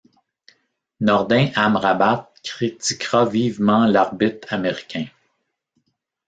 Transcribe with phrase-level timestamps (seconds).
[0.99, 5.05] Nordin Amrabat critiquera vivement l'arbitre américain.